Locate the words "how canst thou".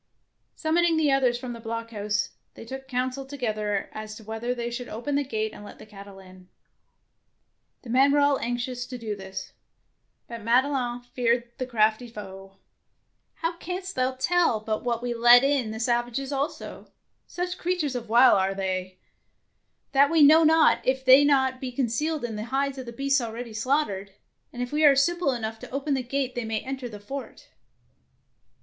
13.43-14.13